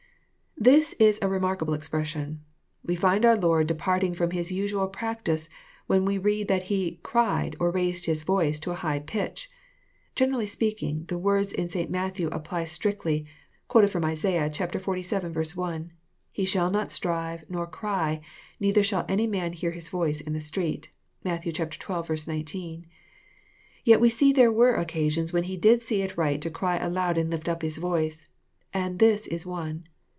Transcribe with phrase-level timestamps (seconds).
[0.57, 2.41] 2 This is a remarkable expression.
[2.85, 5.49] We find our Lord departing ftom His usual prac tice,
[5.87, 9.49] when we read that He" cried," op raised His voice to a high pitch.
[10.13, 11.89] Generally speaking, the words in St.
[11.89, 13.25] Matthew apply strictly,
[13.67, 14.11] quoted fromlaa.
[14.37, 15.55] xlvii.
[15.57, 15.91] 1,—
[16.31, 18.21] "He shall not strive nor cry,
[18.59, 20.89] neither shall any man hear His voice in the street."
[21.23, 21.43] (Matt.
[21.43, 21.53] xii.
[22.27, 22.85] 19.)
[23.83, 27.17] Yet we see there were occasions when He did see it right to cry aloud
[27.17, 28.27] and lift up His voice,
[28.71, 29.85] and this Is one.